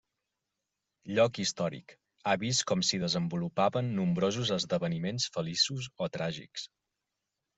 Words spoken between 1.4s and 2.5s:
històric, ha